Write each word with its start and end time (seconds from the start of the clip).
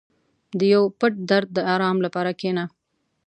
•د 0.57 0.59
یو 0.73 0.83
پټ 0.99 1.13
درد 1.29 1.49
د 1.55 1.59
آرام 1.73 1.97
لپاره 2.05 2.31
کښېنه. 2.39 2.63